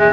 [0.00, 0.06] 湖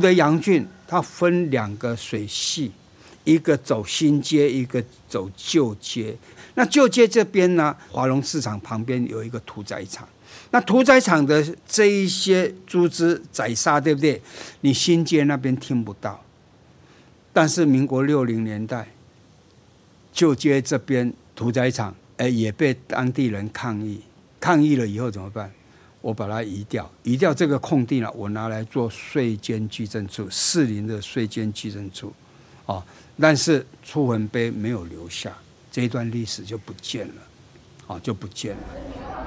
[0.00, 2.72] 的阳郡，它分两个水系，
[3.22, 6.16] 一个走新街，一个走旧街。
[6.54, 10.08] 那旧街这边呢，华农市场旁边有一个屠宰场。
[10.50, 14.20] 那屠宰场的这一些猪只宰杀，对不对？
[14.62, 16.25] 你新街那边听不到。
[17.36, 18.88] 但是民国六零年代，
[20.10, 24.00] 旧街这边屠宰场，哎，也被当地人抗议。
[24.40, 25.52] 抗议了以后怎么办？
[26.00, 32.10] 我把它移掉，移掉这个空地了，我拿来做税监居正处，士林的税监居正处，
[32.64, 32.82] 哦，
[33.20, 35.36] 但是出魂碑没有留下，
[35.70, 37.14] 这一段历史就不见了，
[37.88, 39.25] 哦，就不见了。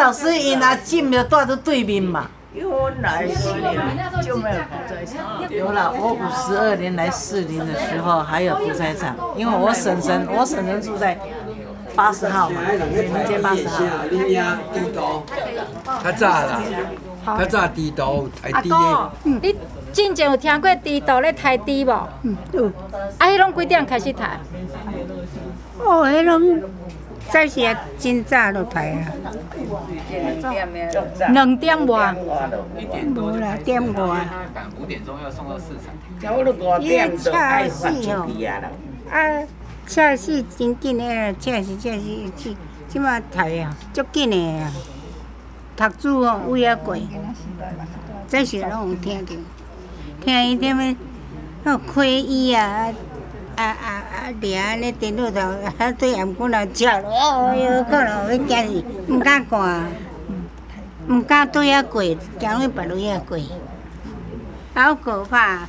[0.00, 2.26] 老师，伊拿进就带在对面嘛。
[2.54, 2.66] 原
[3.02, 3.52] 来是
[4.22, 5.50] 就没有屠宰场。
[5.50, 11.18] 有了，我五十二年来四林的时候还有屠宰场，因为我婶婶，我婶婶住在
[11.94, 13.84] 八十号嘛，北门街八十号。
[16.02, 16.62] 较早啦，
[17.38, 19.10] 较早猪肚太猪的。
[19.42, 19.54] 你
[19.92, 22.08] 之前有听过猪肚咧抬猪无？
[22.22, 22.66] 嗯，有。
[23.18, 24.40] 啊，迄拢几点开始抬？
[25.78, 26.62] 哦，迄拢。
[27.28, 29.12] 早时啊，真早就抬啊，
[31.32, 32.14] 两点外，
[33.14, 34.28] 无啦，点外。
[34.80, 35.92] 五点钟要送到市场。
[36.80, 38.26] 伊个菜市哦，
[39.10, 39.46] 啊，
[39.86, 42.00] 菜市真紧诶，菜市菜市
[42.36, 42.56] 去，
[42.88, 44.72] 即马抬啊，足紧诶啊。
[45.76, 46.96] 读书哦，有影过，
[48.26, 49.34] 早时拢有听着，
[50.20, 50.96] 听伊点么，
[51.62, 52.92] 那开医啊。
[53.60, 54.32] 啊啊啊！
[54.40, 55.38] 掠安尼电脑头，
[55.76, 59.86] 啊对頷骨来照，哦哟，可能会惊伊，毋敢看，
[61.06, 63.38] 毋敢对遐过，惊去别路遐过，
[64.72, 65.68] 好可怕。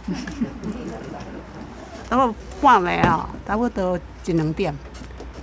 [2.09, 4.73] 到半暝哦，差不多一两点，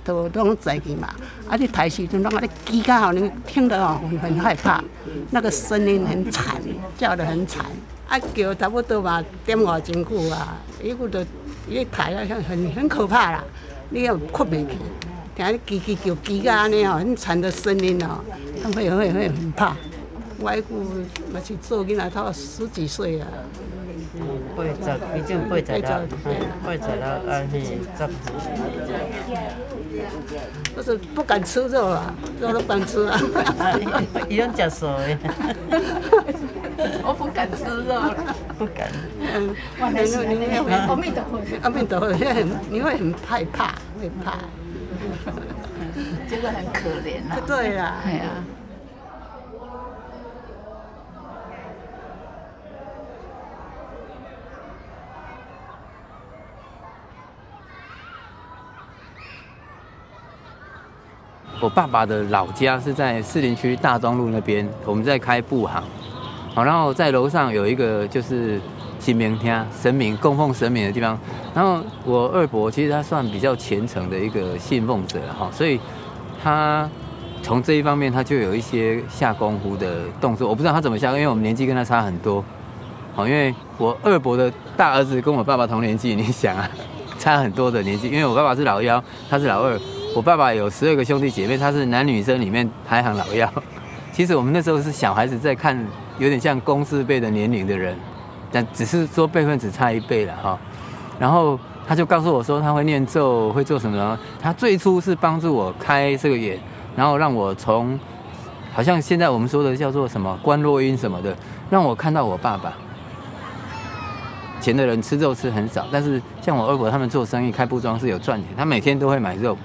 [0.03, 1.07] 都拢早起嘛。
[1.47, 4.83] 啊，你抬时阵拢啊咧叽嘎吼，你听得哦很害怕，
[5.29, 6.55] 那个声音很惨，
[6.97, 7.63] 叫得很惨。
[8.07, 11.23] 啊叫差不多嘛，点外真久啊，伊个都。
[11.69, 13.43] 伊抬啊，像很很可怕啦！
[13.89, 14.73] 你要困袂去，
[15.35, 18.19] 听你叽叽叫叽个安尼哦，很惨的声音哦，
[18.63, 19.75] 他会会会很怕。
[20.39, 20.63] 我迄久
[21.31, 23.27] 嘛是做囡仔，他十几岁啊。
[24.55, 24.69] 八十，
[25.17, 26.07] 已经八十了，
[26.65, 27.99] 八十了，安尼十。
[30.75, 33.19] 就是不敢吃肉啊，肉都不敢吃啊。
[34.29, 35.17] 伊拢食素的。
[37.03, 38.01] 我不敢吃肉，
[38.57, 38.87] 不敢。
[39.19, 39.89] 嗯，阿
[40.95, 42.07] 弥陀佛，阿弥陀佛，
[42.69, 44.37] 你会很害怕，会怕。
[46.29, 47.37] 觉得很可怜啊。
[47.45, 47.95] 对呀。
[48.03, 48.25] 对呀。
[61.61, 65.83] 我爸爸的老家是在士林区大庄路那边，我们在开布行。
[66.55, 68.59] 好，然后在楼上有一个就是
[68.99, 71.19] 神明厅，神明供奉神明的地方。
[71.53, 75.77] 然后我二伯其实他算比较虔诚的一个信奉者哈，所以
[76.41, 76.89] 他
[77.43, 80.47] 从这一方面他就有一些下功夫的动作。
[80.47, 82.41] 我不知道他怎么下，因为我们年纪跟他差很多。
[83.13, 86.69] 好，因为我二伯的大儿子跟我爸爸同年纪，你想啊，
[87.19, 88.07] 差很多的年纪。
[88.07, 89.77] 因为我爸爸是老幺，他是老二。
[90.15, 93.51] 我爸爸有十二个兄弟姐妹，他是男女生里面排行老幺。
[94.11, 95.85] 其实我们那时候是小孩子在看。
[96.19, 97.95] 有点像公字辈的年龄的人，
[98.51, 100.59] 但只是说辈分只差一辈了哈。
[101.17, 104.19] 然后他就告诉我说他会念咒，会做什么呢？
[104.37, 106.59] 他最初是帮助我开这个眼，
[106.93, 107.97] 然后让我从
[108.73, 111.33] 好像现在我们说的叫做什么观落阴什么的，
[111.69, 112.73] 让我看到我爸爸。
[114.59, 119.57] 前的人吃肉吃很少，但是像我二伯他们做生意开布庄是有赚钱，他每天都会买肉。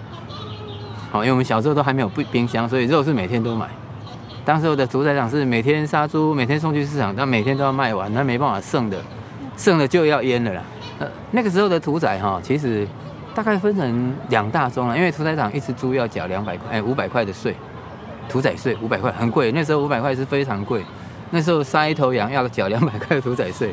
[1.14, 3.68] 好，因为我们小时候都还没有冰箱，所以肉是每天都买。
[4.44, 8.98] 当时我的屠宰场是每天杀猪，每天送去市场，但每天都要卖完，那没办法剩的，
[9.56, 10.62] 剩的就要阉了啦。
[10.98, 12.84] 呃，那个时候的屠宰哈，其实
[13.32, 17.54] 大概分成两大宗了，因为屠宰场一只猪要缴两百块，哎，五百块的税，
[18.28, 19.52] 屠宰税五百块，很贵。
[19.52, 20.84] 那时候五百块是非常贵，
[21.30, 23.72] 那时候杀一头羊要缴两百块的屠宰税，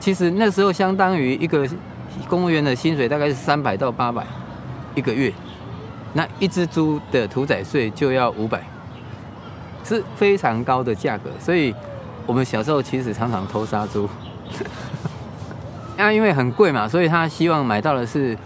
[0.00, 1.68] 其实那时候相当于一个
[2.26, 4.24] 公务员的薪水大概是三百到八百
[4.94, 5.30] 一个月。
[6.16, 8.60] 那一只猪的屠宰税就要五百，
[9.84, 11.30] 是非常高的价格。
[11.38, 11.72] 所以
[12.26, 14.08] 我们小时候其实常常偷杀猪，
[15.96, 18.36] 那因为很贵嘛，所以他希望买到的是。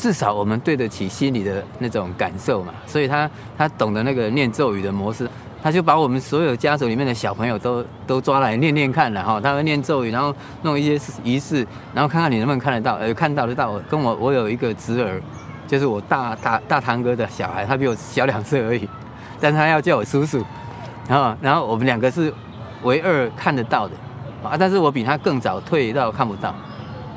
[0.00, 5.28] 至少我们对得起心里的那种感受嘛，所以他他懂得那个念咒语的模式，
[5.60, 13.76] 他就把我们所有家族里面的小朋友都都抓来念念看了哈，他会念咒语，然后弄一些仪式，然后看看你能不能看得到，呃，看到得到。
[13.90, 15.20] 跟我我有一个侄儿，
[15.68, 18.88] 就是我大大大堂哥的小孩，他比我小两岁而已，
[19.38, 20.42] 但他要叫我叔叔，
[21.06, 22.32] 然后然后我们两个是
[22.82, 23.94] 唯二看得到的
[24.42, 26.48] 啊，但是我比他更早退到看不到，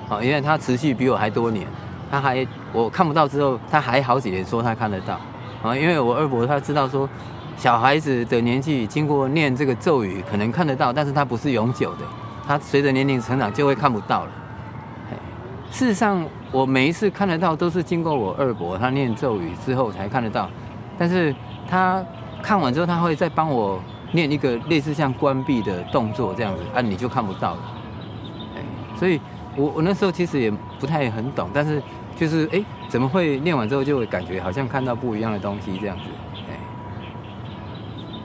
[0.09, 1.65] 啊，因为他持续比我还多年。
[2.11, 5.13] 他还我看不到之后，他还好几年说他看得到，
[5.63, 7.07] 啊，因为我二伯他知道说，
[7.55, 11.99] 小孩子的年纪经过念这个咒语可能看得到，但是他不是永久的，
[12.45, 14.31] 他随着年龄成长就会看不到了。
[15.71, 20.47] 事实上，我每一次看得到都是经过我二伯他念咒语之后才看得到，
[20.99, 21.33] 但是
[21.67, 22.03] 他
[22.43, 23.81] 看完之后他会再帮我
[24.11, 27.59] 念一个类似像关闭的动作这样子，啊，你就看不到了。
[28.95, 29.19] 所以
[29.55, 31.81] 我我那时候其实也不太很懂，但是。
[32.13, 36.03] 就是哎，怎么会念完之后就会感觉好像看到不一样的东西这样子？
[36.47, 36.53] 哎，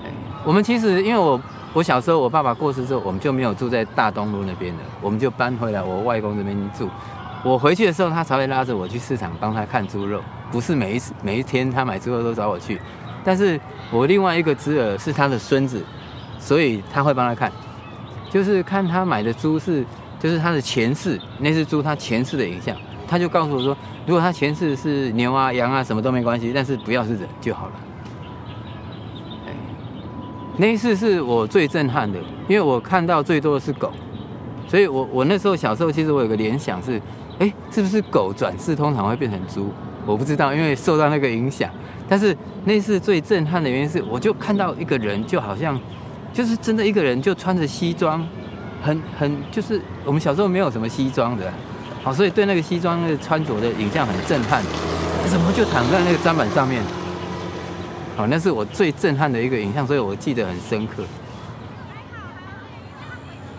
[0.04, 0.10] 哎，
[0.44, 1.40] 我们其实因为我
[1.72, 6.90] 我小时候我爸爸过世之后，我们就没有住在大东路那边了，我们就搬回来我外公这边住。
[7.42, 12.80] 我回去的时候，他才会拉着我去市场帮他看猪肉，不是每一次每一天他买猪肉都找我去。
[13.24, 13.60] 但是
[13.90, 15.84] 我另外一个侄儿是他的孙子，
[16.38, 17.50] 所以他会帮他看，
[18.30, 19.84] 就是看他买的猪是
[20.18, 22.76] 就是他的前世那只猪他前世的影像。
[23.08, 27.72] 他就告诉我说，如果他前世是牛啊、羊啊，什么都没关系，但是不要是人就好了。
[29.46, 29.52] 哎，
[30.56, 32.18] 那一次是我最震撼的，
[32.48, 33.92] 因为我看到最多的是狗，
[34.66, 37.00] 所以我我那时候小时候其实我有个联想是，
[37.38, 39.72] 哎，是不是狗转世通常会变成猪？
[40.06, 41.70] 我不知道，因为受到那个影响。
[42.08, 45.78] 但是那次最震撼的原因是，我就看到一个人，就好像
[46.32, 48.24] 就是真的一个人，就穿着西装，
[48.80, 51.52] 很很就是我们小时候没有什么西装的。
[52.02, 54.62] 好，所以对那个西装那个穿着的影像很震撼，
[55.28, 56.80] 怎么就躺在那个砧板上面？
[58.16, 61.02] 好，那是我最震撼的一个影像，所以我记得很深刻。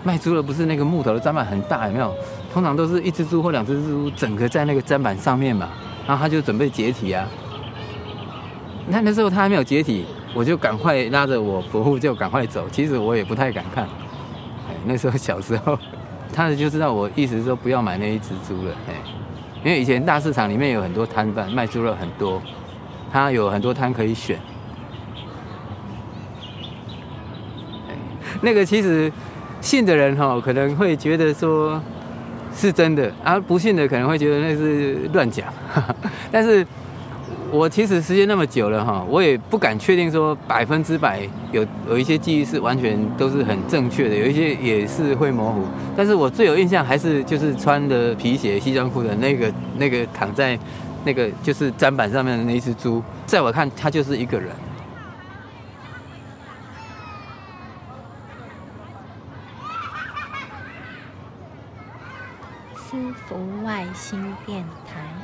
[0.04, 2.16] 卖猪的不是那个木头的砧板很大，有没有？
[2.58, 5.70] 通常都是一只猪或两只猪整个在那个砧板上面嘛，
[6.08, 7.24] 然后他就准备解体啊。
[8.88, 12.68] 那那时候他还没有解体，我就赶快拉着我伯父就赶快走。
[12.72, 15.78] 其实我也不太敢看，哎那时候小时候。
[16.34, 18.94] 他就知道我意思说不要买那一只猪了，哎，
[19.64, 22.42] 因为以前大市场里面有很多摊贩卖猪肉很多，
[23.12, 24.40] 他有很多摊可以选。
[28.42, 29.12] 那个其实
[29.62, 31.80] 信的人哈可能会觉得说
[32.58, 35.48] 是真的，而不信的可能会觉得那是乱讲，
[36.30, 36.66] 但是。
[37.50, 41.22] 我其实时间那么久了哈，我也不敢确定说百分之百
[41.54, 45.64] 有有一些记忆是完全都是很正确的，有一些也是会模糊。
[45.96, 50.60] 但是我最有印象还是就是穿的皮鞋、西装裤的那个那个躺在
[51.06, 54.50] 那个就是砧板上面的那一只猪，在我看他就是一个人。
[62.90, 63.36] 私服
[63.66, 65.17] 外星电台。